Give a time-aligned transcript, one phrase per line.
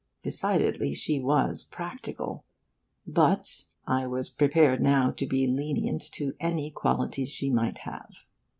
[0.23, 2.43] Decidedly, she was 'practical,'
[3.05, 8.25] but I was prepared now to be lenient to any quality she might have.